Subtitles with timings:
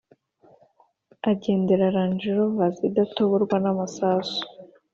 [1.31, 4.41] agendera range rovers idatoborwa n’amasasu.